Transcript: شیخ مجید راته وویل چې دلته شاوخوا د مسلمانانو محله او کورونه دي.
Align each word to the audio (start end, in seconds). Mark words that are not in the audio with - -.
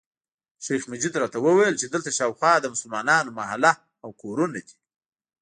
شیخ 0.65 0.83
مجید 0.91 1.13
راته 1.21 1.37
وویل 1.41 1.75
چې 1.81 1.85
دلته 1.93 2.09
شاوخوا 2.17 2.53
د 2.59 2.65
مسلمانانو 2.73 3.29
محله 3.39 3.73
او 4.03 4.09
کورونه 4.21 4.59
دي. 4.67 4.75